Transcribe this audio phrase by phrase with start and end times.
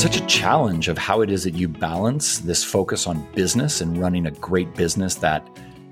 [0.00, 3.98] Such a challenge of how it is that you balance this focus on business and
[3.98, 5.46] running a great business that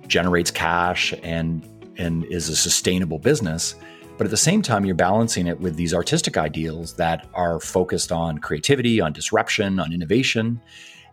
[0.07, 3.75] generates cash and and is a sustainable business
[4.19, 8.11] but at the same time you're balancing it with these artistic ideals that are focused
[8.11, 10.61] on creativity on disruption on innovation.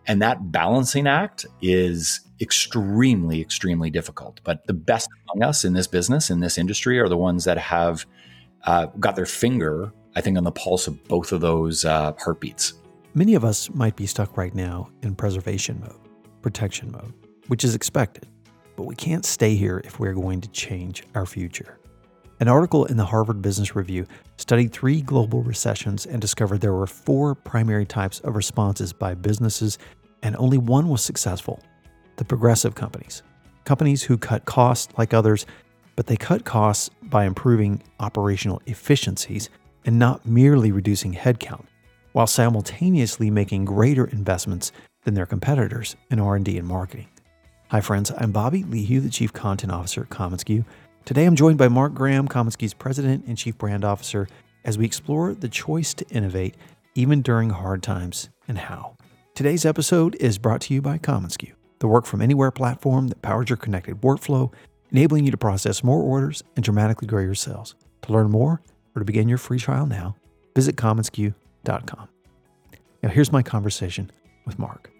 [0.08, 4.40] And that balancing act is extremely extremely difficult.
[4.42, 7.58] But the best among us in this business in this industry are the ones that
[7.58, 8.06] have
[8.64, 12.72] uh, got their finger i think on the pulse of both of those uh, heartbeats
[13.16, 15.96] Many of us might be stuck right now in preservation mode,
[16.42, 17.14] protection mode,
[17.46, 18.28] which is expected,
[18.76, 21.78] but we can't stay here if we're going to change our future.
[22.40, 26.86] An article in the Harvard Business Review studied three global recessions and discovered there were
[26.86, 29.78] four primary types of responses by businesses,
[30.22, 31.62] and only one was successful
[32.16, 33.22] the progressive companies.
[33.64, 35.46] Companies who cut costs like others,
[35.96, 39.48] but they cut costs by improving operational efficiencies
[39.86, 41.64] and not merely reducing headcount
[42.16, 44.72] while simultaneously making greater investments
[45.04, 47.08] than their competitors in R&D and marketing.
[47.68, 50.64] Hi friends, I'm Bobby Lehew, the Chief Content Officer at commonsku.
[51.04, 54.28] Today I'm joined by Mark Graham, commonsku's President and Chief Brand Officer,
[54.64, 56.54] as we explore the choice to innovate
[56.94, 58.96] even during hard times and how.
[59.34, 63.50] Today's episode is brought to you by commonsku, the work from anywhere platform that powers
[63.50, 64.50] your connected workflow,
[64.90, 67.74] enabling you to process more orders and dramatically grow your sales.
[68.04, 68.62] To learn more
[68.94, 70.16] or to begin your free trial now,
[70.54, 72.08] visit commonsku.com
[73.06, 74.10] now, here's my conversation
[74.46, 74.90] with Mark.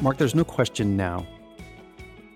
[0.00, 1.26] Mark, there's no question now,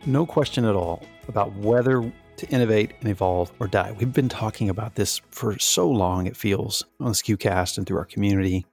[0.04, 3.96] no question at all about whether to innovate and evolve or die.
[3.98, 7.96] We've been talking about this for so long, it feels, on the SKUcast and through
[7.96, 8.66] our community.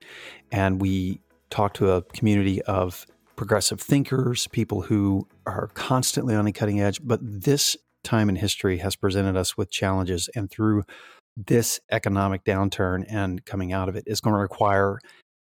[0.51, 3.07] And we talk to a community of
[3.37, 6.99] progressive thinkers, people who are constantly on the cutting edge.
[7.01, 10.29] But this time in history has presented us with challenges.
[10.35, 10.83] And through
[11.37, 14.99] this economic downturn and coming out of it is going to require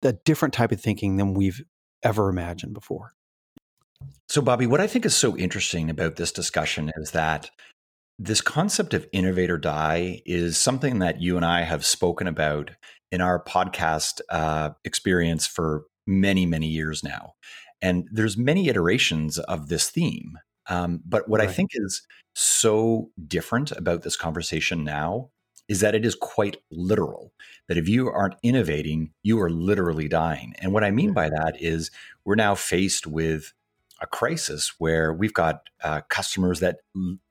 [0.03, 1.63] a different type of thinking than we've
[2.03, 3.13] ever imagined before.
[4.27, 7.49] So, Bobby, what I think is so interesting about this discussion is that
[8.17, 12.71] this concept of innovate or die is something that you and I have spoken about
[13.11, 17.33] in our podcast uh, experience for many, many years now.
[17.81, 20.37] And there's many iterations of this theme.
[20.67, 21.49] Um, but what right.
[21.49, 25.29] I think is so different about this conversation now
[25.69, 27.31] is that it is quite literal.
[27.67, 30.55] That if you aren't innovating, you are literally dying.
[30.59, 31.91] And what I mean by that is
[32.25, 33.53] we're now faced with
[34.01, 36.77] a crisis where we've got uh, customers that,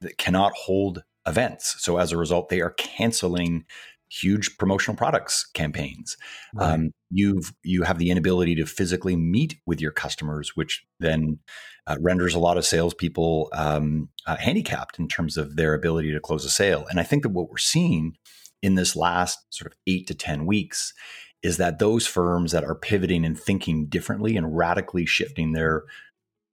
[0.01, 1.77] that cannot hold events.
[1.79, 3.65] So as a result, they are canceling
[4.11, 6.17] huge promotional products campaigns.
[6.55, 6.73] Right.
[6.73, 11.39] Um, you've you have the inability to physically meet with your customers, which then
[11.87, 16.21] uh, renders a lot of salespeople um, uh, handicapped in terms of their ability to
[16.21, 16.87] close a sale.
[16.91, 18.17] And I think that what we're seeing
[18.63, 20.93] in this last sort of eight to ten weeks
[21.43, 25.85] is that those firms that are pivoting and thinking differently and radically shifting their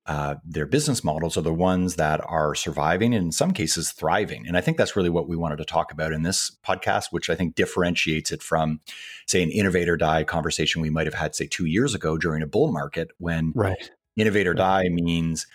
[0.07, 4.47] uh, their business models are the ones that are surviving and in some cases thriving.
[4.47, 7.29] And I think that's really what we wanted to talk about in this podcast, which
[7.29, 8.81] I think differentiates it from,
[9.25, 12.47] say, an innovator die conversation we might have had, say, two years ago during a
[12.47, 13.89] bull market when right.
[14.15, 14.57] innovator right.
[14.57, 15.47] die means,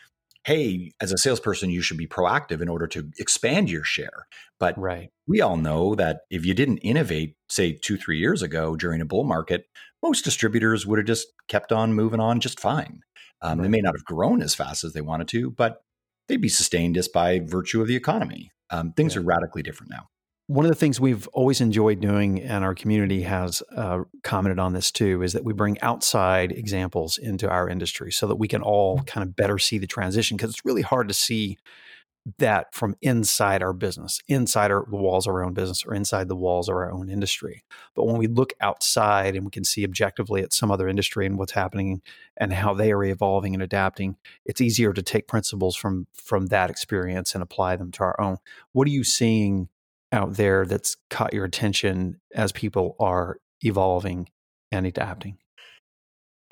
[0.45, 4.27] hey, as a salesperson, you should be proactive in order to expand your share.
[4.59, 5.11] But right.
[5.29, 9.07] we all know that if you didn't innovate, say, two, three years ago during a
[9.07, 9.67] bull market,
[10.03, 13.03] most distributors would have just kept on moving on just fine.
[13.43, 13.65] Um, right.
[13.65, 15.83] They may not have grown as fast as they wanted to, but
[16.29, 18.51] they'd be sustained just by virtue of the economy.
[18.71, 19.21] Um, things yeah.
[19.21, 20.09] are radically different now.
[20.47, 24.73] One of the things we've always enjoyed doing, and our community has uh, commented on
[24.73, 28.61] this too, is that we bring outside examples into our industry so that we can
[28.61, 31.57] all kind of better see the transition because it's really hard to see
[32.39, 36.29] that from inside our business, inside our, the walls of our own business, or inside
[36.29, 37.65] the walls of our own industry.
[37.95, 41.39] But when we look outside and we can see objectively at some other industry and
[41.39, 42.03] what's happening
[42.37, 46.71] and how they are evolving and adapting, it's easier to take principles from from that
[46.71, 48.37] experience and apply them to our own.
[48.73, 49.69] What are you seeing
[50.13, 54.29] out there that's caught your attention as people are evolving
[54.71, 55.40] and adapting?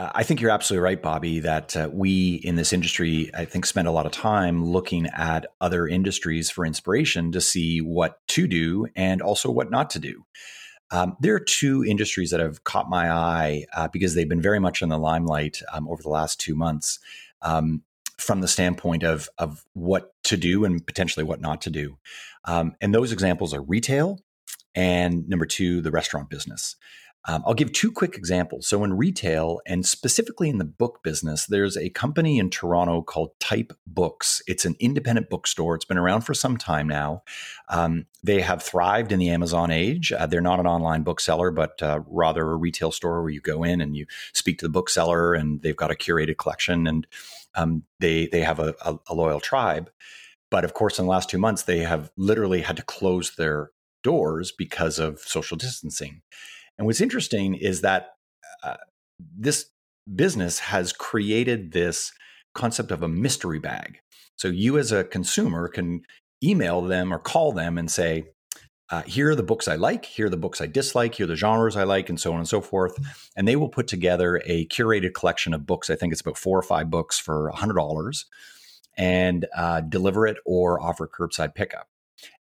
[0.00, 3.88] I think you're absolutely right, Bobby, that uh, we in this industry, I think, spend
[3.88, 8.86] a lot of time looking at other industries for inspiration to see what to do
[8.94, 10.24] and also what not to do.
[10.92, 14.60] Um, there are two industries that have caught my eye uh, because they've been very
[14.60, 17.00] much in the limelight um, over the last two months
[17.42, 17.82] um,
[18.18, 21.98] from the standpoint of, of what to do and potentially what not to do.
[22.44, 24.20] Um, and those examples are retail
[24.74, 26.76] and number two, the restaurant business.
[27.28, 28.66] Um, I'll give two quick examples.
[28.66, 33.38] So, in retail and specifically in the book business, there's a company in Toronto called
[33.38, 34.40] Type Books.
[34.46, 35.74] It's an independent bookstore.
[35.74, 37.22] It's been around for some time now.
[37.68, 40.10] Um, they have thrived in the Amazon age.
[40.10, 43.62] Uh, they're not an online bookseller, but uh, rather a retail store where you go
[43.62, 47.06] in and you speak to the bookseller, and they've got a curated collection, and
[47.54, 49.90] um, they they have a, a, a loyal tribe.
[50.50, 53.70] But of course, in the last two months, they have literally had to close their
[54.02, 56.22] doors because of social distancing.
[56.78, 58.10] And what's interesting is that
[58.62, 58.76] uh,
[59.18, 59.66] this
[60.14, 62.12] business has created this
[62.54, 63.98] concept of a mystery bag.
[64.36, 66.02] So you, as a consumer, can
[66.42, 68.24] email them or call them and say,
[68.90, 71.28] uh, here are the books I like, here are the books I dislike, here are
[71.28, 72.96] the genres I like, and so on and so forth.
[73.36, 75.90] And they will put together a curated collection of books.
[75.90, 78.24] I think it's about four or five books for $100
[78.96, 81.88] and uh, deliver it or offer curbside pickup.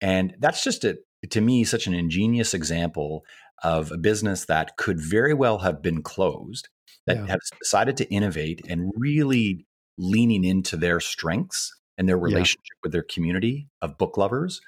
[0.00, 0.98] And that's just a,
[1.28, 3.24] to me such an ingenious example
[3.62, 6.68] of a business that could very well have been closed
[7.06, 7.26] that yeah.
[7.26, 9.66] have decided to innovate and really
[9.98, 12.80] leaning into their strengths and their relationship yeah.
[12.82, 14.60] with their community of book lovers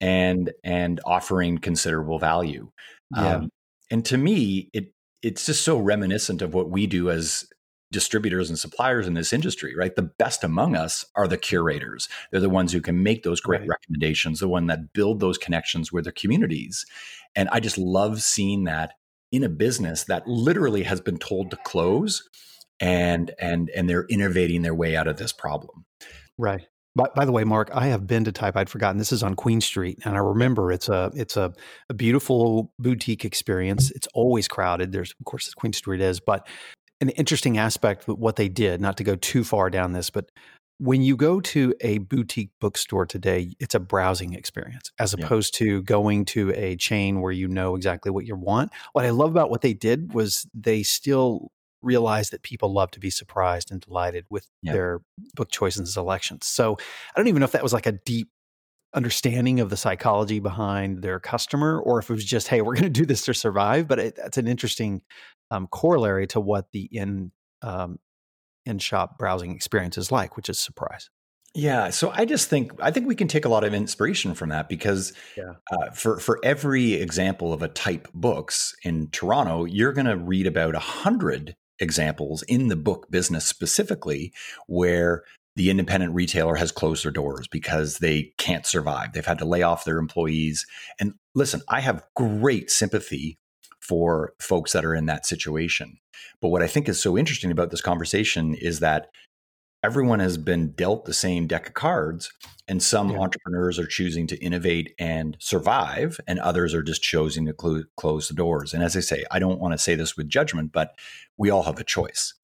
[0.00, 2.70] and and offering considerable value
[3.14, 3.36] yeah.
[3.36, 3.50] Um,
[3.90, 7.44] and to me it it's just so reminiscent of what we do as
[7.92, 9.96] distributors and suppliers in this industry, right?
[9.96, 12.08] The best among us are the curators.
[12.30, 13.68] They're the ones who can make those great right.
[13.68, 16.86] recommendations, the one that build those connections with their communities.
[17.34, 18.92] And I just love seeing that
[19.32, 22.28] in a business that literally has been told to close
[22.80, 25.84] and and and they're innovating their way out of this problem.
[26.38, 26.66] Right.
[26.96, 28.56] By, by, the way, Mark, I have been to Type.
[28.56, 31.52] I'd forgotten this is on Queen Street, and I remember it's a it's a,
[31.88, 33.92] a beautiful boutique experience.
[33.92, 34.90] It's always crowded.
[34.90, 36.48] There's of course Queen Street is, but
[37.00, 40.30] an interesting aspect of what they did, not to go too far down this, but
[40.80, 45.66] when you go to a boutique bookstore today, it's a browsing experience as opposed yeah.
[45.66, 48.72] to going to a chain where you know exactly what you want.
[48.94, 53.00] What I love about what they did was they still realized that people love to
[53.00, 54.72] be surprised and delighted with yeah.
[54.72, 55.00] their
[55.34, 56.46] book choices and selections.
[56.46, 56.78] So
[57.14, 58.30] I don't even know if that was like a deep
[58.94, 62.82] understanding of the psychology behind their customer or if it was just hey we're going
[62.82, 65.00] to do this to survive but it, that's an interesting
[65.52, 67.30] um, corollary to what the in
[67.62, 68.00] um,
[68.66, 71.10] in shop browsing experience is like, which is surprise.
[71.54, 74.50] Yeah, so I just think I think we can take a lot of inspiration from
[74.50, 75.54] that because yeah.
[75.72, 80.46] uh, for for every example of a type books in Toronto, you're going to read
[80.46, 84.32] about a hundred examples in the book business specifically
[84.68, 85.24] where
[85.56, 89.12] the independent retailer has closed their doors because they can't survive.
[89.12, 90.64] They've had to lay off their employees.
[91.00, 93.39] And listen, I have great sympathy
[93.90, 95.98] for folks that are in that situation.
[96.40, 99.08] But what I think is so interesting about this conversation is that
[99.82, 102.32] everyone has been dealt the same deck of cards,
[102.68, 103.18] and some yeah.
[103.18, 108.28] entrepreneurs are choosing to innovate and survive, and others are just choosing to cl- close
[108.28, 108.72] the doors.
[108.72, 110.92] And as I say, I don't want to say this with judgment, but
[111.36, 112.34] we all have a choice.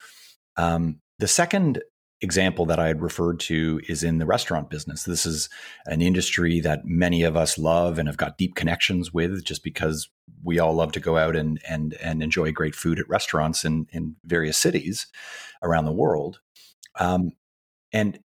[0.56, 1.80] Um, the second
[2.20, 5.04] example that I had referred to is in the restaurant business.
[5.04, 5.48] This is
[5.84, 10.08] an industry that many of us love and have got deep connections with just because
[10.42, 13.86] we all love to go out and and and enjoy great food at restaurants in
[13.92, 15.06] in various cities
[15.62, 16.40] around the world.
[16.98, 17.32] Um,
[17.92, 18.18] and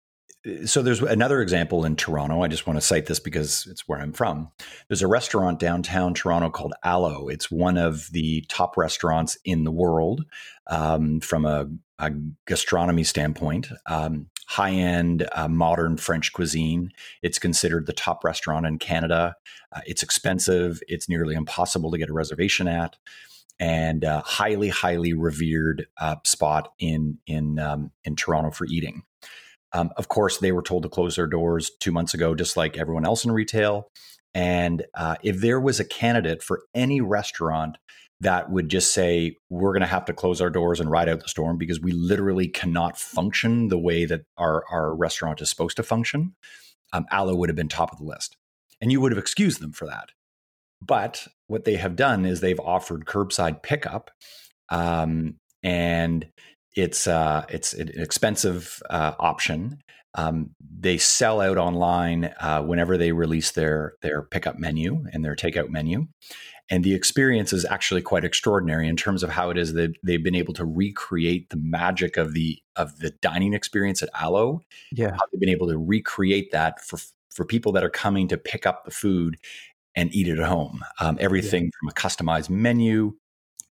[0.47, 2.42] uh, so there's another example in Toronto.
[2.42, 4.50] I just want to cite this because it's where I'm from.
[4.88, 7.28] There's a restaurant downtown Toronto called Alo.
[7.28, 10.25] It's one of the top restaurants in the world
[10.68, 11.66] um, from a,
[12.00, 12.11] a,
[12.47, 13.69] gastronomy standpoint.
[13.87, 16.90] Um, high end, uh, modern French cuisine.
[17.23, 19.37] It's considered the top restaurant in Canada.
[19.73, 20.80] Uh, it's expensive.
[20.88, 22.97] It's nearly impossible to get a reservation at.
[23.61, 29.02] And uh, highly, highly revered uh, spot in in um, in Toronto for eating.
[29.73, 32.76] Um, of course, they were told to close their doors two months ago, just like
[32.76, 33.90] everyone else in retail.
[34.35, 37.78] And uh, if there was a candidate for any restaurant
[38.21, 41.21] that would just say, we're going to have to close our doors and ride out
[41.21, 45.77] the storm because we literally cannot function the way that our, our restaurant is supposed
[45.77, 46.35] to function,
[46.93, 48.37] um, would have been top of the list.
[48.81, 50.11] And you would have excused them for that.
[50.83, 54.11] But what they have done is they've offered curbside pickup.
[54.71, 56.27] Um, and
[56.75, 59.83] it's uh, it's an expensive uh, option.
[60.15, 65.37] Um, they sell out online uh, whenever they release their their pickup menu and their
[65.37, 66.07] takeout menu,
[66.71, 70.23] and the experience is actually quite extraordinary in terms of how it is that they've
[70.23, 74.62] been able to recreate the magic of the of the dining experience at Alo.
[74.93, 76.99] Yeah, how they've been able to recreate that for
[77.31, 79.37] for people that are coming to pick up the food
[79.97, 80.85] and eat it at home.
[81.00, 81.71] Um, everything yeah.
[81.81, 83.15] from a customized menu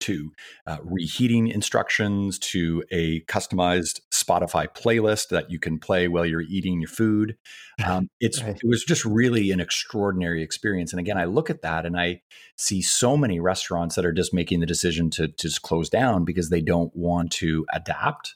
[0.04, 0.32] to
[0.68, 6.82] uh, reheating instructions to a customized Spotify playlist that you can play while you're eating
[6.82, 7.38] your food.
[7.84, 8.56] Um, it's right.
[8.56, 10.94] it was just really an extraordinary experience.
[10.94, 12.22] And again, I look at that and I
[12.56, 16.24] see so many restaurants that are just making the decision to, to just close down
[16.24, 18.36] because they don't want to adapt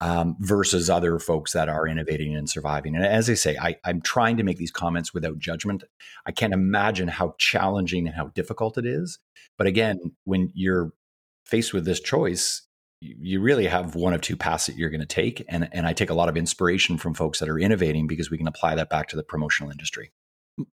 [0.00, 2.94] um, versus other folks that are innovating and surviving.
[2.94, 5.84] And as I say, I, I'm trying to make these comments without judgment.
[6.26, 9.18] I can't imagine how challenging and how difficult it is.
[9.56, 10.92] But again, when you're
[11.46, 12.62] faced with this choice,
[13.00, 15.44] you really have one of two paths that you're going to take.
[15.48, 18.38] And, and I take a lot of inspiration from folks that are innovating because we
[18.38, 20.12] can apply that back to the promotional industry.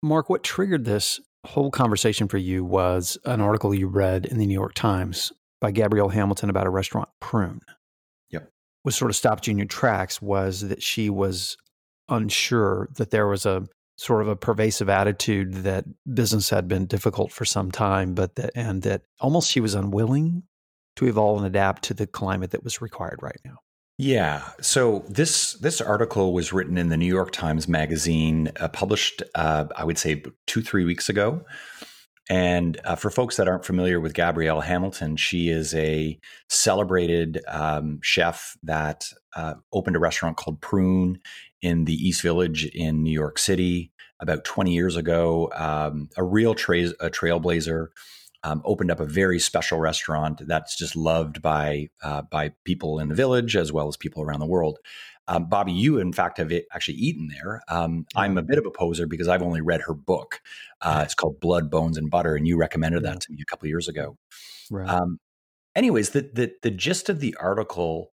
[0.03, 4.45] Mark, what triggered this whole conversation for you was an article you read in the
[4.45, 7.61] New York Times by Gabrielle Hamilton about a restaurant, Prune
[8.83, 11.57] was sort of stopped you in your tracks was that she was
[12.09, 17.31] unsure that there was a sort of a pervasive attitude that business had been difficult
[17.31, 20.43] for some time, but that and that almost she was unwilling
[20.95, 23.57] to evolve and adapt to the climate that was required right now.
[23.97, 24.49] Yeah.
[24.61, 29.65] So this this article was written in the New York Times Magazine, uh, published uh,
[29.75, 31.45] I would say two three weeks ago.
[32.31, 37.99] And uh, for folks that aren't familiar with Gabrielle Hamilton, she is a celebrated um,
[38.01, 41.19] chef that uh, opened a restaurant called Prune
[41.61, 45.51] in the East Village in New York City about 20 years ago.
[45.53, 47.87] Um, a real tra- a trailblazer.
[48.43, 53.09] Um, opened up a very special restaurant that's just loved by uh, by people in
[53.09, 54.79] the village as well as people around the world.
[55.31, 57.61] Um, Bobby, you in fact have actually eaten there.
[57.69, 60.41] Um, I'm a bit of a poser because I've only read her book.
[60.81, 63.69] Uh, it's called Blood, Bones, and Butter, and you recommended that to me a couple
[63.69, 64.17] years ago.
[64.69, 64.89] Right.
[64.89, 65.19] Um,
[65.73, 68.11] anyways, the, the the gist of the article,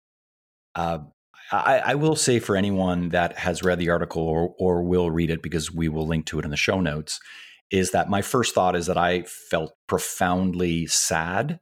[0.77, 1.01] uh,
[1.51, 5.31] I, I, will say for anyone that has read the article or or will read
[5.31, 7.19] it because we will link to it in the show notes,
[7.73, 11.59] is that my first thought is that I felt profoundly sad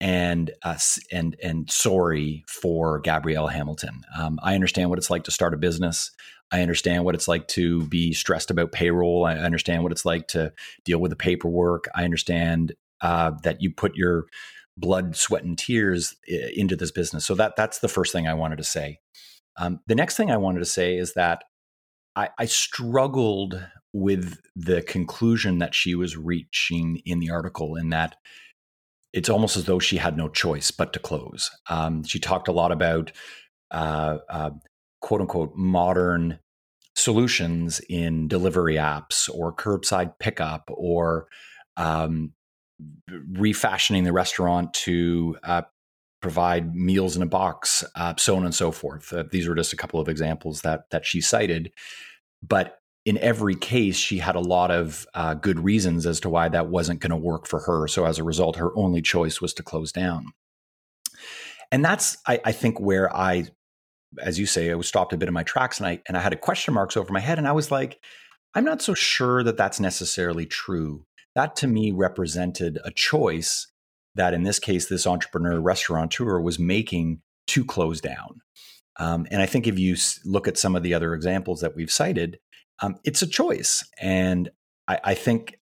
[0.00, 0.78] and uh,
[1.10, 4.02] and and sorry for Gabrielle Hamilton.
[4.18, 6.10] Um, I understand what it's like to start a business.
[6.52, 9.24] I understand what it's like to be stressed about payroll.
[9.24, 10.52] I understand what it's like to
[10.84, 11.88] deal with the paperwork.
[11.94, 14.26] I understand uh, that you put your
[14.76, 17.26] blood, sweat, and tears into this business.
[17.26, 19.00] So that that's the first thing I wanted to say.
[19.58, 21.44] Um, the next thing I wanted to say is that
[22.14, 28.16] I, I struggled with the conclusion that she was reaching in the article, in that
[29.16, 31.50] it's almost as though she had no choice but to close.
[31.70, 33.12] Um, she talked a lot about
[33.70, 34.50] uh, uh,
[35.00, 36.38] quote unquote modern
[36.94, 41.28] solutions in delivery apps or curbside pickup or
[41.78, 42.32] um,
[43.32, 45.62] refashioning the restaurant to uh,
[46.20, 49.14] provide meals in a box, uh, so on and so forth.
[49.14, 51.72] Uh, these were just a couple of examples that that she cited.
[52.46, 56.48] But in every case, she had a lot of uh, good reasons as to why
[56.48, 57.86] that wasn't going to work for her.
[57.86, 60.32] So as a result, her only choice was to close down.
[61.70, 63.44] And that's, I, I, think, where I,
[64.20, 66.20] as you say, I was stopped a bit in my tracks, and I and I
[66.20, 67.98] had a question marks over my head, and I was like,
[68.54, 71.06] I'm not so sure that that's necessarily true.
[71.36, 73.68] That to me represented a choice
[74.16, 78.40] that, in this case, this entrepreneur restaurateur was making to close down.
[78.98, 81.90] Um, and I think if you look at some of the other examples that we've
[81.90, 82.38] cited,
[82.80, 84.50] um, it's a choice, and
[84.88, 85.58] I, I think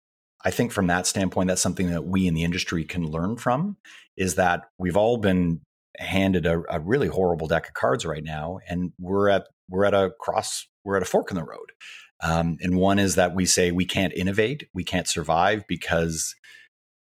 [0.45, 3.77] I think from that standpoint, that's something that we in the industry can learn from.
[4.17, 5.61] Is that we've all been
[5.99, 9.95] handed a, a, really horrible deck of cards right now, and we're at we're at
[9.95, 11.73] a cross we're at a fork in the road.
[12.21, 16.35] Um, and one is that we say we can't innovate, we can't survive because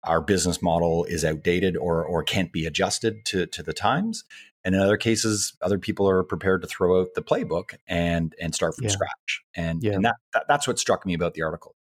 [0.04, 4.24] our business model is outdated or or can't be adjusted to to the times.
[4.66, 8.54] And in other cases, other people are prepared to throw out the playbook and and
[8.54, 8.90] start from yeah.
[8.90, 9.44] scratch.
[9.56, 9.94] And, yeah.
[9.94, 11.76] and that, that, that's what struck me about the article.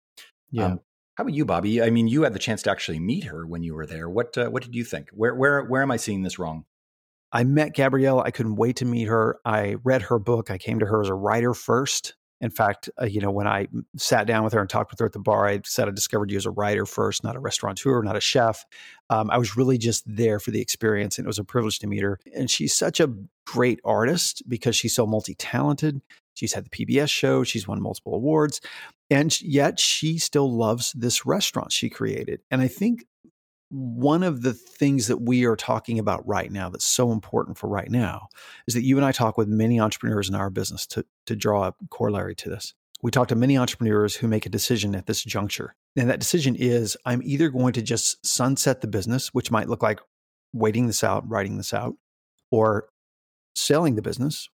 [0.51, 0.65] Yeah.
[0.65, 0.81] Um,
[1.15, 1.81] how about you, Bobby?
[1.81, 4.09] I mean, you had the chance to actually meet her when you were there.
[4.09, 5.09] What uh, what did you think?
[5.13, 6.65] Where where where am I seeing this wrong?
[7.31, 8.19] I met Gabrielle.
[8.19, 9.39] I couldn't wait to meet her.
[9.45, 10.51] I read her book.
[10.51, 12.15] I came to her as a writer first.
[12.43, 15.05] In fact, uh, you know, when I sat down with her and talked with her
[15.05, 18.03] at the bar, I said I discovered you as a writer first, not a restaurateur,
[18.03, 18.65] not a chef.
[19.09, 21.87] Um, I was really just there for the experience, and it was a privilege to
[21.87, 22.19] meet her.
[22.35, 23.13] And she's such a
[23.47, 26.01] great artist because she's so multi talented.
[26.33, 28.59] She's had the PBS show, she's won multiple awards,
[29.09, 32.41] and yet she still loves this restaurant she created.
[32.51, 33.05] And I think
[33.73, 37.67] one of the things that we are talking about right now that's so important for
[37.67, 38.27] right now
[38.67, 41.69] is that you and I talk with many entrepreneurs in our business to, to draw
[41.69, 42.75] a corollary to this.
[43.01, 45.75] We talk to many entrepreneurs who make a decision at this juncture.
[45.95, 49.81] And that decision is I'm either going to just sunset the business, which might look
[49.81, 49.99] like
[50.53, 51.95] waiting this out, writing this out,
[52.51, 52.89] or
[53.55, 54.49] selling the business,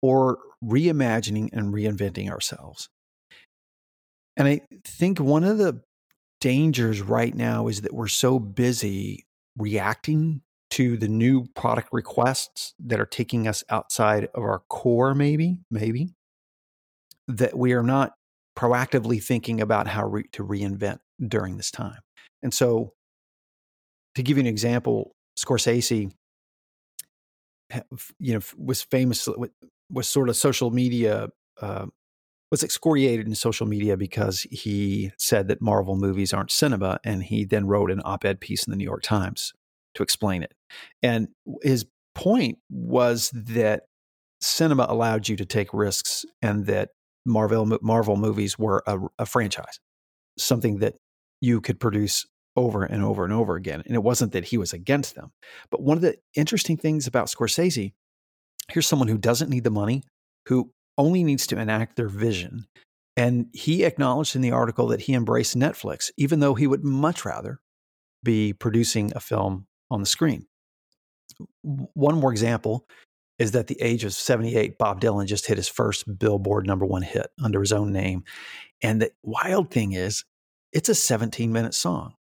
[0.00, 2.88] or reimagining and reinventing ourselves.
[4.36, 5.82] And I think one of the
[6.44, 9.24] dangers right now is that we're so busy
[9.56, 15.56] reacting to the new product requests that are taking us outside of our core, maybe,
[15.70, 16.10] maybe,
[17.28, 18.12] that we are not
[18.58, 22.00] proactively thinking about how re- to reinvent during this time.
[22.42, 22.92] And so,
[24.14, 26.12] to give you an example, Scorsese,
[28.18, 29.26] you know, was famous
[29.90, 31.30] was sort of social media
[31.62, 31.86] uh,
[32.54, 37.44] was excoriated in social media because he said that Marvel movies aren't cinema, and he
[37.44, 39.52] then wrote an op-ed piece in the New York Times
[39.96, 40.54] to explain it.
[41.02, 41.30] And
[41.62, 41.84] his
[42.14, 43.86] point was that
[44.40, 46.90] cinema allowed you to take risks, and that
[47.26, 49.80] Marvel Marvel movies were a, a franchise,
[50.38, 50.94] something that
[51.40, 53.82] you could produce over and over and over again.
[53.84, 55.32] And it wasn't that he was against them.
[55.72, 57.94] But one of the interesting things about Scorsese,
[58.68, 60.04] here's someone who doesn't need the money,
[60.46, 62.66] who only needs to enact their vision.
[63.16, 67.24] And he acknowledged in the article that he embraced Netflix, even though he would much
[67.24, 67.60] rather
[68.22, 70.46] be producing a film on the screen.
[71.62, 72.86] One more example
[73.38, 77.02] is that the age of 78, Bob Dylan just hit his first Billboard number one
[77.02, 78.24] hit under his own name.
[78.82, 80.24] And the wild thing is,
[80.72, 82.14] it's a 17 minute song.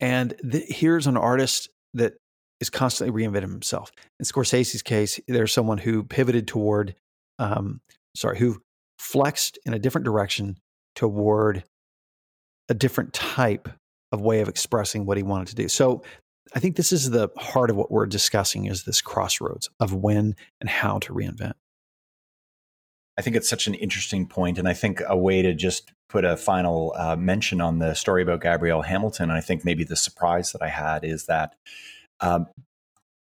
[0.00, 2.14] And the, here's an artist that
[2.60, 3.92] is constantly reinventing himself.
[4.18, 6.94] In Scorsese's case, there's someone who pivoted toward,
[7.38, 7.80] um,
[8.14, 8.60] sorry, who
[8.98, 10.56] flexed in a different direction
[10.94, 11.64] toward
[12.68, 13.68] a different type
[14.12, 15.68] of way of expressing what he wanted to do.
[15.68, 16.02] So
[16.54, 20.34] I think this is the heart of what we're discussing is this crossroads of when
[20.60, 21.54] and how to reinvent.
[23.18, 26.24] I think it's such an interesting point, and I think a way to just put
[26.24, 29.30] a final uh, mention on the story about Gabrielle Hamilton.
[29.30, 31.54] I think maybe the surprise that I had is that,
[32.20, 32.46] um,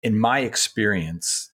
[0.02, 1.50] in my experience,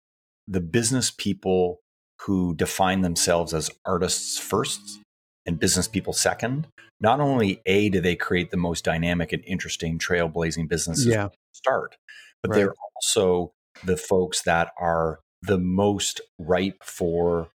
[0.48, 1.80] the business people
[2.22, 5.00] who define themselves as artists first
[5.46, 6.68] and business people second,
[7.00, 11.30] not only a do they create the most dynamic and interesting trailblazing businesses yeah.
[11.52, 11.98] start,
[12.44, 12.58] but right.
[12.58, 13.54] they're also
[13.84, 17.50] the folks that are the most ripe for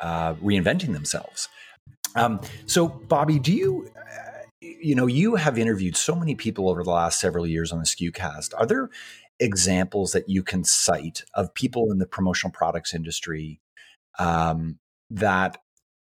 [0.00, 1.48] uh, reinventing themselves.
[2.16, 4.31] Um, so, Bobby, do you, uh,
[4.62, 7.84] you know, you have interviewed so many people over the last several years on the
[7.84, 8.54] SKUcast.
[8.56, 8.90] Are there
[9.40, 13.60] examples that you can cite of people in the promotional products industry
[14.18, 14.78] um,
[15.10, 15.58] that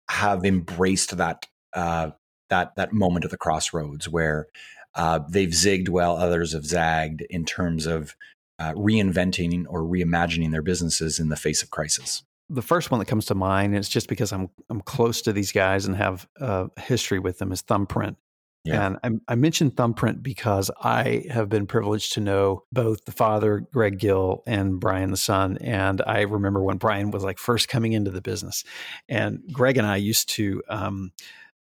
[0.09, 2.11] have embraced that uh,
[2.49, 4.47] that that moment at the crossroads where
[4.93, 8.15] uh, they've zigged while others have zagged in terms of
[8.59, 12.23] uh, reinventing or reimagining their businesses in the face of crisis?
[12.49, 15.51] the first one that comes to mind is just because I'm I'm close to these
[15.51, 18.17] guys and have a history with them is Thumbprint.
[18.65, 18.87] Yeah.
[19.03, 23.67] And I, I, mentioned Thumbprint because I have been privileged to know both the father,
[23.71, 25.59] Greg Gill, and Brian the son.
[25.61, 28.63] And I remember when Brian was like first coming into the business,
[29.07, 31.11] and Greg and I used to um,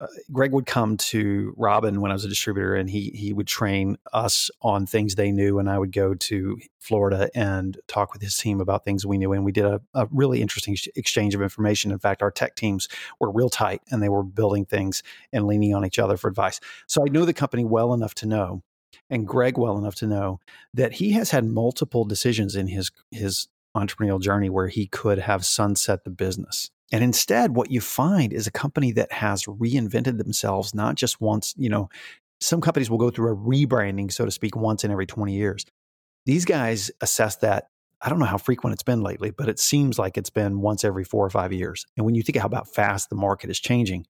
[0.00, 3.48] uh, Greg would come to Robyn when I was a distributor, and he he would
[3.48, 8.22] train us on things they knew, and I would go to Florida and talk with
[8.22, 11.42] his team about things we knew, and we did a, a really interesting exchange of
[11.42, 11.90] information.
[11.90, 15.74] In fact, our tech teams were real tight, and they were building things and leaning
[15.74, 16.61] on each other for advice.
[16.87, 18.62] So I knew the company well enough to know,
[19.11, 20.38] and Greg well enough to know
[20.74, 25.44] that he has had multiple decisions in his his entrepreneurial journey where he could have
[25.44, 30.74] sunset the business and instead, what you find is a company that has reinvented themselves,
[30.74, 31.88] not just once, you know,
[32.40, 35.66] some companies will go through a rebranding, so to speak, once in every 20 years.
[36.24, 37.68] These guys assess that.
[38.01, 40.85] I don't know how frequent it's been lately, but it seems like it's been once
[40.85, 41.85] every four or five years.
[41.96, 44.07] And when you think about how fast the market is changing,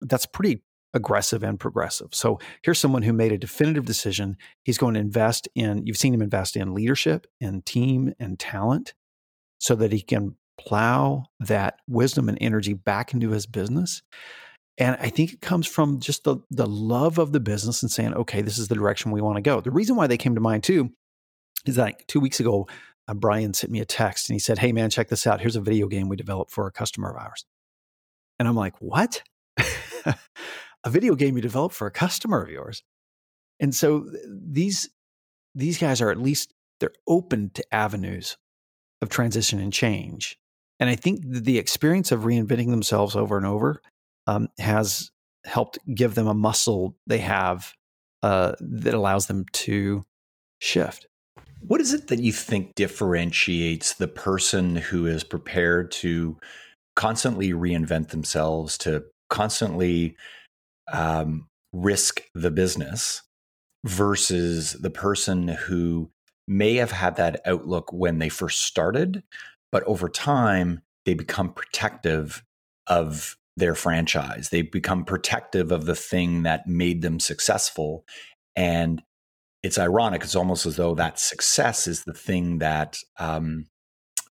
[0.00, 0.62] that's pretty
[0.94, 2.08] aggressive and progressive.
[2.12, 4.36] So here's someone who made a definitive decision.
[4.64, 8.94] He's going to invest in, you've seen him invest in leadership and team and talent
[9.58, 10.34] so that he can
[10.66, 14.02] plow that wisdom and energy back into his business.
[14.78, 18.14] And I think it comes from just the, the love of the business and saying,
[18.14, 19.60] okay, this is the direction we want to go.
[19.60, 20.90] The reason why they came to mind too
[21.66, 22.66] is that two weeks ago,
[23.08, 25.40] uh, Brian sent me a text and he said, Hey, man, check this out.
[25.40, 27.44] Here's a video game we developed for a customer of ours.
[28.38, 29.22] And I'm like, What?
[30.06, 32.82] a video game you developed for a customer of yours?
[33.58, 34.88] And so these,
[35.54, 38.38] these guys are at least, they're open to avenues
[39.02, 40.38] of transition and change.
[40.80, 43.82] And I think the experience of reinventing themselves over and over
[44.26, 45.10] um, has
[45.44, 47.74] helped give them a muscle they have
[48.22, 50.04] uh, that allows them to
[50.58, 51.06] shift.
[51.60, 56.38] What is it that you think differentiates the person who is prepared to
[56.96, 60.16] constantly reinvent themselves, to constantly
[60.92, 63.22] um, risk the business
[63.84, 66.10] versus the person who
[66.48, 69.22] may have had that outlook when they first started,
[69.72, 72.42] but over time, they become protective
[72.86, 74.48] of their franchise.
[74.50, 78.04] They become protective of the thing that made them successful.
[78.56, 79.02] And
[79.62, 80.22] it's ironic.
[80.22, 83.66] It's almost as though that success is the thing that um,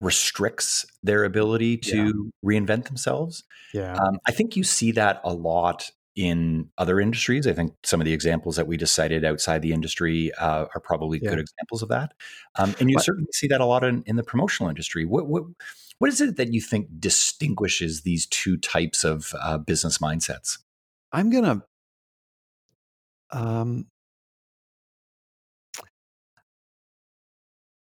[0.01, 2.13] restricts their ability to yeah.
[2.45, 3.43] reinvent themselves.
[3.73, 3.95] Yeah.
[3.95, 7.47] Um, I think you see that a lot in other industries.
[7.47, 10.81] I think some of the examples that we just cited outside the industry uh, are
[10.81, 11.31] probably yeah.
[11.31, 12.13] good examples of that.
[12.57, 15.05] Um, and you but, certainly see that a lot in, in the promotional industry.
[15.05, 15.45] What, what,
[15.99, 20.59] what is it that you think distinguishes these two types of uh, business mindsets?
[21.13, 21.63] I'm going to.
[23.37, 23.87] Um,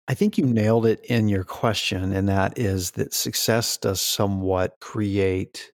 [0.08, 4.75] I think you nailed it in your question, and that is that success does somewhat
[4.80, 5.71] create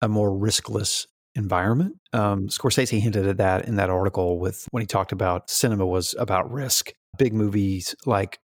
[0.00, 1.96] a more riskless environment.
[2.12, 6.14] Um, Scorsese hinted at that in that article with when he talked about cinema was
[6.18, 6.92] about risk.
[7.18, 8.38] Big movies like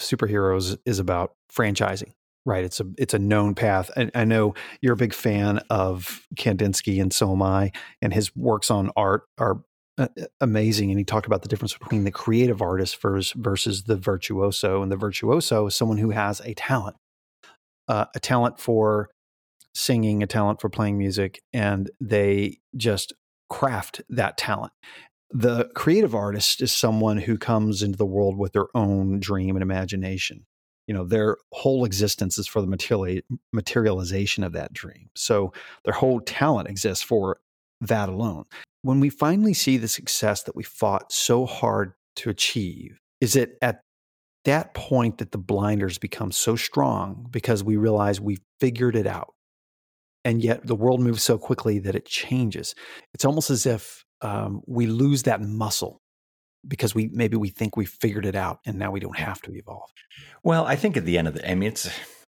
[0.00, 2.12] superheroes is about franchising,
[2.44, 2.64] right?
[2.64, 3.90] It's a it's a known path.
[3.96, 7.72] And I know you're a big fan of Kandinsky, and so am I.
[8.02, 9.62] And his works on art are
[9.98, 10.08] uh,
[10.40, 10.90] amazing.
[10.90, 14.82] And he talked about the difference between the creative artist versus, versus the virtuoso.
[14.82, 16.96] And the virtuoso is someone who has a talent,
[17.86, 19.10] uh, a talent for
[19.74, 23.12] singing, a talent for playing music, and they just
[23.48, 24.72] craft that talent.
[25.30, 29.62] The creative artist is someone who comes into the world with their own dream and
[29.62, 30.46] imagination.
[30.86, 35.10] You know, their whole existence is for the material, materialization of that dream.
[35.14, 35.52] So
[35.84, 37.38] their whole talent exists for
[37.80, 38.44] that alone.
[38.82, 43.56] When we finally see the success that we fought so hard to achieve, is it
[43.62, 43.82] at
[44.44, 49.34] that point that the blinders become so strong because we realize we figured it out
[50.24, 52.74] and yet the world moves so quickly that it changes.
[53.14, 56.00] It's almost as if um, we lose that muscle
[56.68, 59.54] because we maybe we think we figured it out and now we don't have to
[59.54, 59.90] evolve.
[60.42, 61.88] Well, I think at the end of the, I mean, it's,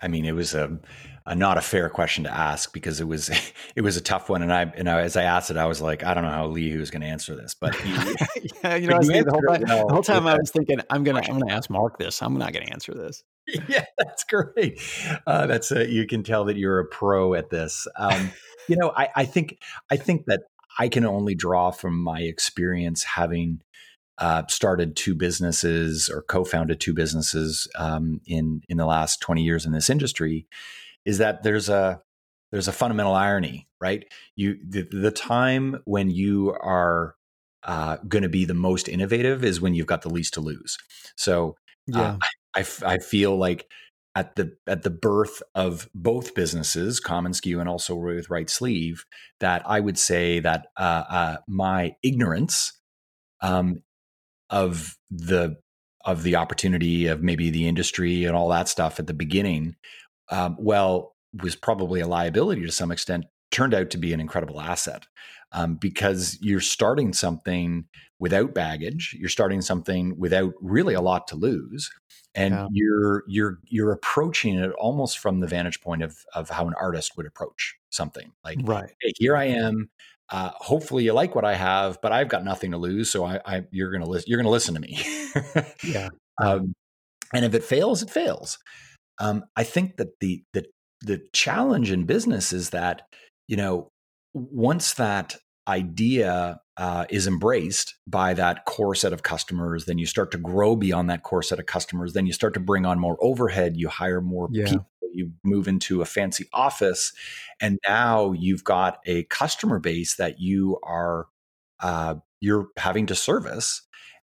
[0.02, 0.80] I mean, it was a,
[1.26, 3.30] a not a fair question to ask because it was
[3.76, 5.82] it was a tough one, and I and I, as I asked it, I was
[5.82, 7.92] like, I don't know how Lee was going to answer this, but he,
[8.64, 11.22] yeah, you know, the whole time, well, the whole time I was thinking, I'm gonna
[11.24, 12.22] I'm gonna ask Mark this.
[12.22, 13.24] I'm not going to answer this.
[13.68, 14.80] yeah, that's great.
[15.26, 17.88] Uh, that's a, you can tell that you're a pro at this.
[17.98, 18.32] Um,
[18.68, 19.60] you know, I, I think
[19.90, 20.42] I think that
[20.80, 23.62] I can only draw from my experience having
[24.22, 29.66] uh, started two businesses or co-founded two businesses um, in in the last 20 years
[29.66, 30.48] in this industry
[31.06, 32.00] is that there's a
[32.52, 34.06] there's a fundamental irony right
[34.36, 37.16] you the, the time when you are
[37.64, 40.78] uh, going to be the most innovative is when you've got the least to lose
[41.16, 41.56] so
[41.94, 42.18] uh, yeah.
[42.56, 43.68] I, I feel like
[44.14, 49.00] at the at the birth of both businesses, commonsku and also with RightSleeve,
[49.40, 52.74] that I would say that uh, uh, my ignorance
[53.42, 53.84] um,
[54.52, 55.58] of the
[56.06, 59.76] of the opportunity of maybe the industry and all that stuff at the beginning,
[60.30, 63.26] um, well, was probably a liability to some extent.
[63.52, 65.08] Turned out to be an incredible asset
[65.52, 67.86] um, because you're starting something
[68.20, 69.16] without baggage.
[69.20, 71.92] You're starting something without really a lot to lose,
[72.34, 72.68] and yeah.
[72.72, 77.18] you're you're you're approaching it almost from the vantage point of of how an artist
[77.18, 78.32] would approach something.
[78.44, 79.90] Like, right, hey, here I am.
[80.32, 83.12] Uh, hopefully you like what I have, but I've got nothing to lose.
[83.12, 84.26] So I, I you're gonna listen.
[84.28, 85.00] You're gonna listen to me.
[85.84, 86.10] yeah.
[86.42, 86.74] Um,
[87.34, 88.58] and if it fails, it fails.
[89.20, 90.66] Um, I think that the the
[91.02, 93.04] the challenge in business is that
[93.48, 93.90] you know
[94.34, 95.36] once that
[95.68, 100.76] idea uh, is embraced by that core set of customers, then you start to grow
[100.76, 102.14] beyond that core set of customers.
[102.14, 103.78] Then you start to bring on more overhead.
[103.78, 104.66] You hire more yeah.
[104.66, 104.88] people.
[105.14, 107.14] You move into a fancy office,
[107.60, 111.28] and now you've got a customer base that you are
[111.80, 113.82] uh, you're having to service,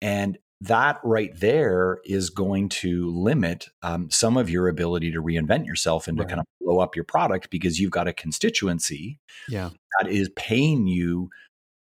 [0.01, 5.67] and that right there is going to limit um, some of your ability to reinvent
[5.67, 6.29] yourself and right.
[6.29, 9.71] to kind of blow up your product because you've got a constituency yeah.
[9.99, 11.31] that is paying you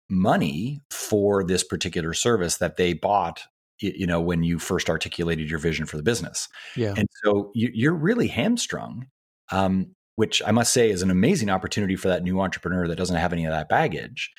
[0.09, 3.43] money for this particular service that they bought
[3.79, 6.47] you know when you first articulated your vision for the business.
[6.75, 6.93] Yeah.
[6.97, 9.07] And so you, are really hamstrung
[9.51, 13.17] um, which i must say is an amazing opportunity for that new entrepreneur that doesn't
[13.17, 14.31] have any of that baggage.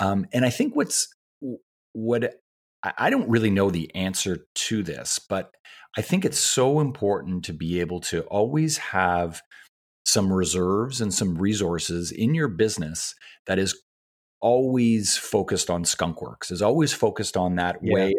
[0.00, 1.08] Um, and i think what's
[1.92, 2.34] what
[2.82, 5.52] I don't really know the answer to this, but
[5.96, 9.40] I think it's so important to be able to always have
[10.04, 13.14] some reserves and some resources in your business
[13.46, 13.80] that is
[14.40, 17.94] always focused on skunkworks, is always focused on that yeah.
[17.94, 18.14] way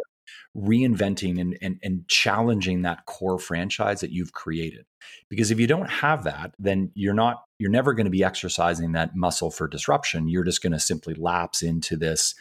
[0.56, 4.86] reinventing and, and, and challenging that core franchise that you've created.
[5.30, 8.92] Because if you don't have that, then you're not you're never going to be exercising
[8.92, 10.28] that muscle for disruption.
[10.28, 12.36] You're just going to simply lapse into this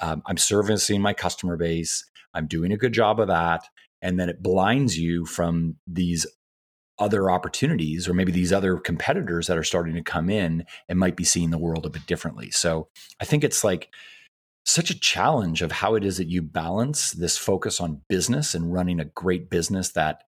[0.00, 2.04] um, I'm servicing my customer base.
[2.34, 3.64] I'm doing a good job of that.
[4.02, 6.26] And then it blinds you from these
[6.98, 11.16] other opportunities or maybe these other competitors that are starting to come in and might
[11.16, 12.50] be seeing the world a bit differently.
[12.50, 12.88] So
[13.20, 13.90] I think it's like
[14.66, 18.72] such a challenge of how it is that you balance this focus on business and
[18.72, 20.24] running a great business that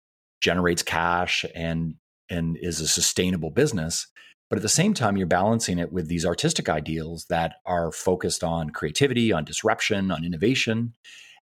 [0.40, 1.94] generates cash and
[2.30, 4.08] and is a sustainable business
[4.52, 8.44] but at the same time you're balancing it with these artistic ideals that are focused
[8.44, 10.92] on creativity on disruption on innovation.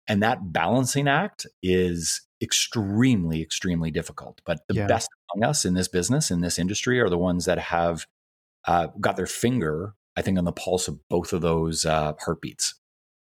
[0.07, 4.41] And that balancing act is extremely extremely difficult.
[4.45, 4.85] But the yeah.
[4.85, 8.05] best among us in this business in this industry are the ones that have
[8.67, 12.75] uh, got their finger i think on the pulse of both of those uh, heartbeats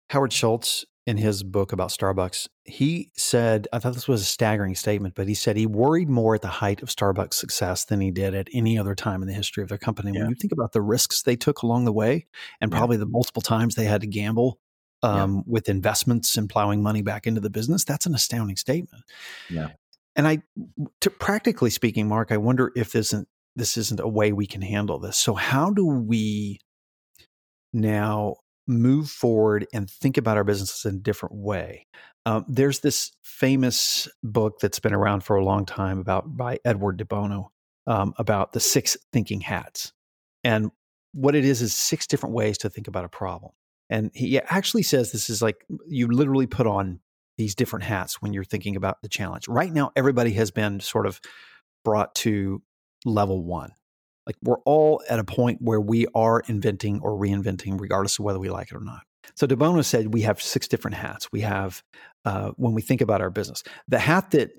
[0.10, 4.74] Howard Schultz, in his book about Starbucks, he said, I thought this was a staggering
[4.74, 8.10] statement, but he said he worried more at the height of Starbucks' success than he
[8.10, 10.12] did at any other time in the history of their company.
[10.14, 10.22] Yeah.
[10.22, 12.26] When you think about the risks they took along the way
[12.60, 12.78] and yeah.
[12.78, 14.60] probably the multiple times they had to gamble
[15.04, 15.42] um, yeah.
[15.46, 19.04] with investments and plowing money back into the business, that's an astounding statement.
[19.48, 19.70] Yeah.
[20.16, 20.42] And I,
[21.02, 24.62] to practically speaking, Mark, I wonder if this isn't, this isn't a way we can
[24.62, 25.18] handle this.
[25.18, 26.60] So, how do we
[27.72, 31.88] now move forward and think about our businesses in a different way.
[32.26, 36.98] Um, there's this famous book that's been around for a long time about by Edward
[36.98, 37.52] de Bono
[37.86, 39.94] um, about the six thinking hats,
[40.44, 40.72] and
[41.14, 43.52] what it is is six different ways to think about a problem.
[43.90, 47.00] And he actually says this is like you literally put on
[47.38, 49.48] these different hats when you're thinking about the challenge.
[49.48, 51.22] Right now, everybody has been sort of
[51.84, 52.64] brought to
[53.06, 53.72] level one.
[54.26, 58.40] Like we're all at a point where we are inventing or reinventing, regardless of whether
[58.40, 59.04] we like it or not.
[59.36, 61.32] So De Bono said we have six different hats.
[61.32, 61.84] We have
[62.26, 64.52] uh, when we think about our business, the hat that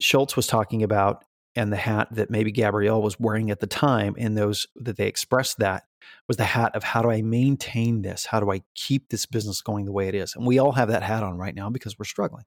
[0.00, 1.24] Schultz was talking about,
[1.56, 5.06] and the hat that maybe Gabrielle was wearing at the time, in those that they
[5.06, 5.84] expressed that
[6.28, 8.26] was the hat of how do I maintain this?
[8.26, 10.34] How do I keep this business going the way it is?
[10.34, 12.44] And we all have that hat on right now because we're struggling.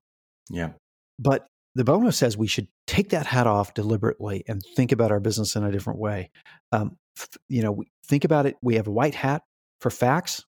[0.49, 0.71] Yeah.
[1.19, 5.19] But De Bono says we should take that hat off deliberately and think about our
[5.19, 6.29] business in a different way.
[6.71, 6.97] Um,
[7.49, 8.55] you know, we think about it.
[8.62, 9.43] We have a white hat
[9.81, 10.45] for facts.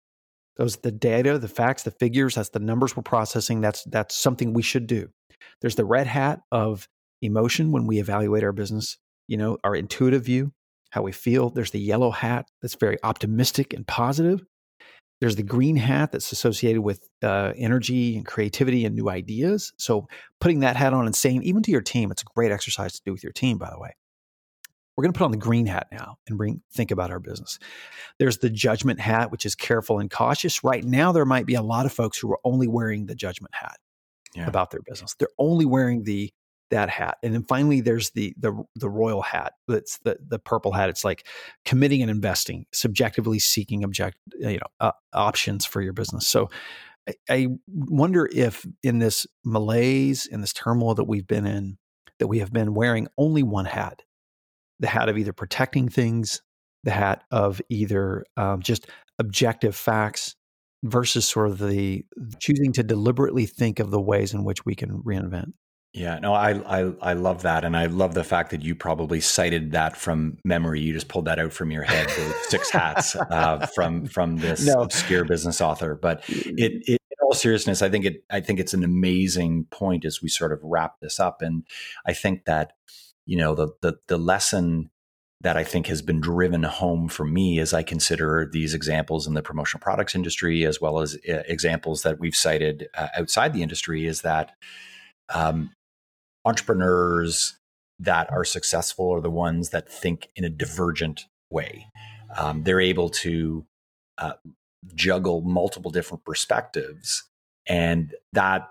[0.56, 2.34] Those the data, the facts, the figures.
[2.34, 3.60] That's the numbers we're processing.
[3.60, 5.08] That's that's something we should do.
[5.60, 6.88] There's the red hat of
[7.22, 8.96] emotion when we evaluate our business.
[9.28, 10.52] You know, our intuitive view,
[10.90, 11.50] how we feel.
[11.50, 14.44] There's the yellow hat that's very optimistic and positive.
[15.20, 19.72] There's the green hat that's associated with uh, energy and creativity and new ideas.
[19.76, 20.06] So
[20.40, 23.00] putting that hat on and saying, even to your team, it's a great exercise to
[23.04, 23.96] do with your team, by the way.
[24.96, 27.60] We're going to put on the green hat now and bring think about our business.
[28.18, 30.64] There's the judgment hat, which is careful and cautious.
[30.64, 33.54] Right now, there might be a lot of folks who are only wearing the judgment
[33.54, 33.76] hat
[34.34, 34.46] yeah.
[34.46, 35.14] about their business.
[35.18, 36.32] They're only wearing the
[36.70, 37.18] that hat.
[37.22, 39.54] And then finally, there's the the the royal hat.
[39.66, 40.88] That's the the purple hat.
[40.88, 41.26] It's like
[41.64, 46.26] committing and investing, subjectively seeking object you know uh, options for your business.
[46.26, 46.50] So.
[47.08, 51.78] I, I wonder if in this malaise, in this turmoil that we've been in,
[52.18, 54.02] that we have been wearing only one hat
[54.80, 56.40] the hat of either protecting things,
[56.84, 58.86] the hat of either um, just
[59.18, 60.36] objective facts
[60.84, 62.04] versus sort of the
[62.38, 65.52] choosing to deliberately think of the ways in which we can reinvent.
[65.94, 69.20] Yeah, no, I, I I love that, and I love the fact that you probably
[69.20, 70.80] cited that from memory.
[70.80, 74.66] You just pulled that out from your head, the six hats uh, from from this
[74.66, 74.82] no.
[74.82, 75.94] obscure business author.
[75.94, 80.04] But it, it, in all seriousness, I think it I think it's an amazing point
[80.04, 81.64] as we sort of wrap this up, and
[82.06, 82.74] I think that
[83.24, 84.90] you know the the the lesson
[85.40, 89.34] that I think has been driven home for me as I consider these examples in
[89.34, 93.62] the promotional products industry, as well as uh, examples that we've cited uh, outside the
[93.62, 94.52] industry, is that
[95.32, 95.70] um,
[96.48, 97.58] entrepreneurs
[97.98, 101.86] that are successful are the ones that think in a divergent way.
[102.36, 103.66] Um, they're able to
[104.18, 104.34] uh,
[104.94, 107.24] juggle multiple different perspectives,
[107.66, 108.70] and that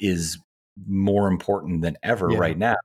[0.00, 0.38] is
[0.86, 2.38] more important than ever yeah.
[2.38, 2.76] right now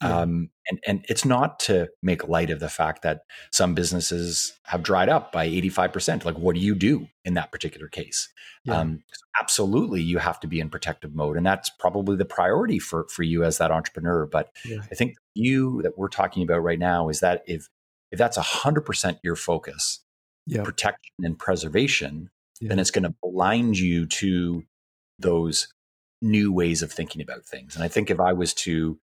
[0.00, 4.82] um, and, and it's not to make light of the fact that some businesses have
[4.82, 6.24] dried up by 85%.
[6.24, 8.28] Like, what do you do in that particular case?
[8.64, 8.78] Yeah.
[8.78, 9.02] Um,
[9.40, 11.36] absolutely, you have to be in protective mode.
[11.36, 14.26] And that's probably the priority for, for you as that entrepreneur.
[14.26, 14.80] But yeah.
[14.90, 17.68] I think you that we're talking about right now is that if,
[18.10, 20.00] if that's 100% your focus,
[20.46, 20.62] yeah.
[20.62, 24.64] protection and preservation, then it's going to blind you to
[25.18, 25.68] those
[26.22, 27.74] new ways of thinking about things.
[27.74, 28.98] And I think if I was to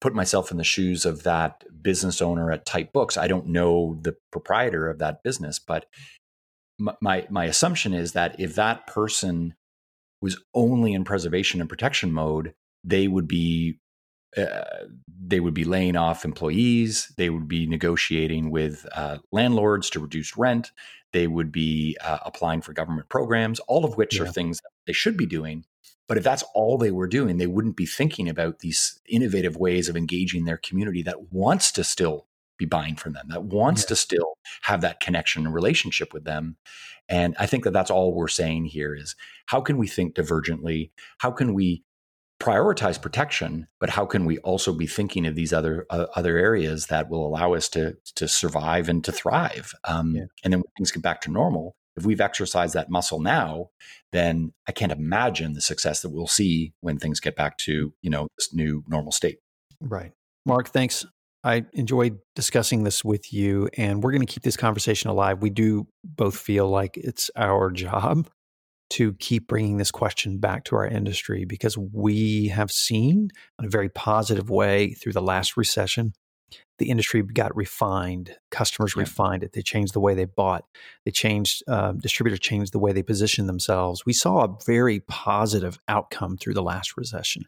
[0.00, 3.16] put myself in the shoes of that business owner at Type Books.
[3.16, 5.86] I don't know the proprietor of that business, but
[6.78, 9.54] my my assumption is that if that person
[10.20, 13.80] was only in preservation and protection mode, they would be
[14.36, 14.64] uh,
[15.20, 17.12] they would be laying off employees.
[17.16, 20.70] They would be negotiating with uh, landlords to reduce rent.
[21.12, 24.24] They would be uh, applying for government programs, all of which yeah.
[24.24, 25.64] are things that they should be doing.
[26.08, 29.88] But if that's all they were doing, they wouldn't be thinking about these innovative ways
[29.88, 32.26] of engaging their community that wants to still
[32.58, 33.88] be buying from them, that wants yeah.
[33.88, 36.56] to still have that connection and relationship with them.
[37.08, 39.14] And I think that that's all we're saying here is
[39.46, 40.90] how can we think divergently?
[41.18, 41.84] How can we
[42.40, 46.86] prioritize protection, but how can we also be thinking of these other uh, other areas
[46.86, 49.72] that will allow us to to survive and to thrive?
[49.84, 50.24] Um, yeah.
[50.44, 53.70] And then when things get back to normal, if we've exercised that muscle now,
[54.12, 58.10] then I can't imagine the success that we'll see when things get back to you
[58.10, 59.38] know this new normal state.
[59.80, 60.12] Right,
[60.46, 60.68] Mark.
[60.68, 61.04] Thanks.
[61.44, 65.40] I enjoyed discussing this with you, and we're going to keep this conversation alive.
[65.40, 68.28] We do both feel like it's our job
[68.90, 73.68] to keep bringing this question back to our industry because we have seen in a
[73.68, 76.12] very positive way through the last recession
[76.78, 79.00] the industry got refined customers yeah.
[79.00, 80.64] refined it they changed the way they bought
[81.04, 85.78] they changed uh, distributors changed the way they positioned themselves we saw a very positive
[85.88, 87.44] outcome through the last recession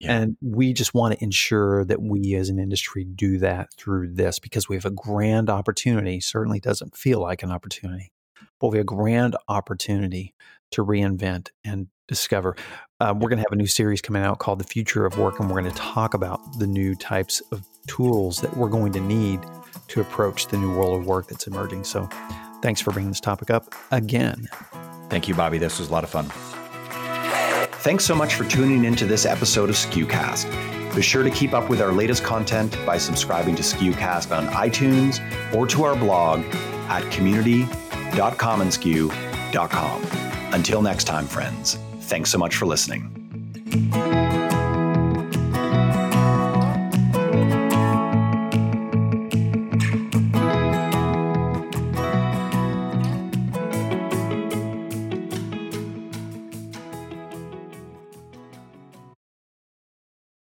[0.00, 0.12] yeah.
[0.12, 4.38] and we just want to ensure that we as an industry do that through this
[4.38, 8.12] because we have a grand opportunity certainly doesn't feel like an opportunity
[8.60, 10.34] but we have a grand opportunity
[10.70, 12.56] to reinvent and discover.
[13.00, 15.40] Uh, we're going to have a new series coming out called The Future of Work,
[15.40, 19.00] and we're going to talk about the new types of tools that we're going to
[19.00, 19.40] need
[19.88, 21.84] to approach the new world of work that's emerging.
[21.84, 22.08] So,
[22.62, 24.48] thanks for bringing this topic up again.
[25.10, 25.58] Thank you, Bobby.
[25.58, 26.30] This was a lot of fun.
[27.84, 30.94] Thanks so much for tuning into this episode of SKUcast.
[30.94, 35.20] Be sure to keep up with our latest content by subscribing to SKUcast on iTunes
[35.54, 36.42] or to our blog
[36.88, 40.02] at community.commonsku.com.
[40.54, 43.10] Until next time, friends, thanks so much for listening.